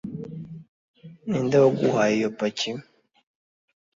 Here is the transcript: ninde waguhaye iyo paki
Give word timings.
ninde 1.29 1.57
waguhaye 1.63 2.13
iyo 2.19 2.29
paki 2.37 2.69